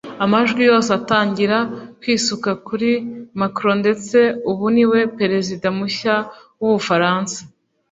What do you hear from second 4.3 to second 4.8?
ubu